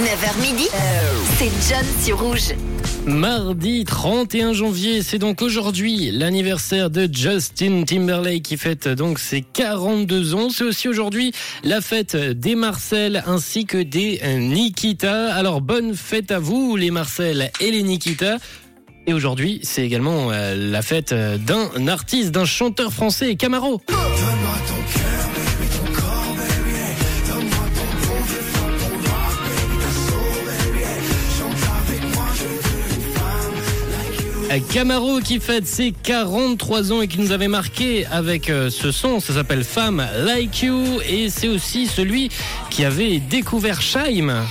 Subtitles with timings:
[0.00, 0.66] 9h midi,
[1.36, 2.54] c'est John sur Rouge.
[3.04, 10.34] Mardi 31 janvier, c'est donc aujourd'hui l'anniversaire de Justin Timberlake qui fête donc ses 42
[10.34, 10.48] ans.
[10.48, 11.32] C'est aussi aujourd'hui
[11.64, 15.34] la fête des Marcel ainsi que des Nikita.
[15.34, 18.38] Alors bonne fête à vous les Marcel et les Nikita.
[19.06, 23.82] Et aujourd'hui, c'est également euh, la fête d'un artiste, d'un chanteur français, Camaro.
[34.58, 39.20] Camaro qui fête ses 43 ans et qui nous avait marqué avec euh, ce son,
[39.20, 42.30] ça s'appelle Femme Like You et c'est aussi celui
[42.68, 44.44] qui avait découvert Shaim.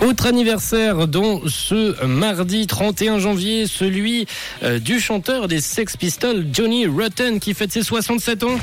[0.00, 4.26] Autre anniversaire dont ce mardi 31 janvier, celui
[4.62, 8.58] euh, du chanteur des Sex Pistols, Johnny Rotten, qui fête ses 67 ans.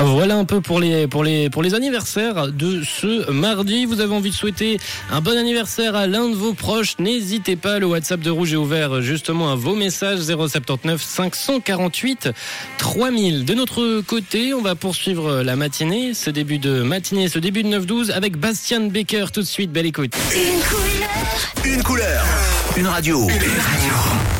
[0.00, 3.84] Voilà un peu pour les, pour les, pour les anniversaires de ce mardi.
[3.84, 4.78] Vous avez envie de souhaiter
[5.10, 6.98] un bon anniversaire à l'un de vos proches.
[6.98, 12.30] N'hésitez pas, le WhatsApp de Rouge est ouvert justement à vos messages 079 548
[12.78, 13.44] 3000.
[13.44, 17.68] De notre côté, on va poursuivre la matinée, ce début de matinée, ce début de
[17.68, 19.26] 9-12 avec Bastian Baker.
[19.32, 20.12] Tout de suite, belle écoute.
[20.32, 22.24] Une couleur, Une couleur,
[22.76, 23.22] une radio.
[23.24, 24.37] Une radio.